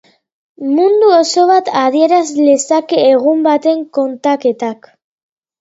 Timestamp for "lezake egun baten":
2.47-3.85